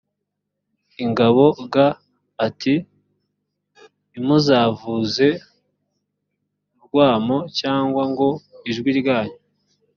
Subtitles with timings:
[1.03, 1.43] ingabo
[1.73, 1.75] g
[2.47, 2.73] ati
[4.09, 5.27] ntimuzavuze
[6.77, 8.27] urwamo cyangwa ngo
[8.69, 9.37] ijwi ryanyu